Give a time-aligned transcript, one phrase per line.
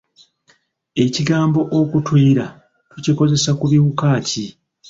[1.03, 2.45] Ekigambo okutuyira
[2.91, 4.45] tukikozesa ku biwuka ki?